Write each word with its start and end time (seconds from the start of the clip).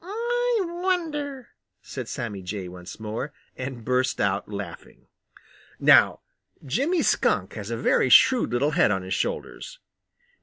"I 0.03 0.61
wonder," 0.63 1.49
said 1.83 2.07
Sammy 2.09 2.41
Jay 2.41 2.67
once 2.67 2.99
more, 2.99 3.33
and 3.55 3.85
burst 3.85 4.19
out 4.19 4.49
laughing. 4.49 5.05
Now 5.79 6.21
Jimmy 6.65 7.03
Skunk 7.03 7.53
has 7.53 7.69
a 7.69 7.77
very 7.77 8.09
shrewd 8.09 8.49
little 8.51 8.71
head 8.71 8.89
on 8.89 9.03
his 9.03 9.13
shoulders. 9.13 9.77